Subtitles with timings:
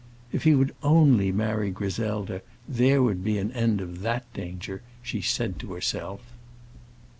[0.31, 5.21] "If he would only marry Griselda, there would be an end of that danger," she
[5.21, 6.21] said to herself.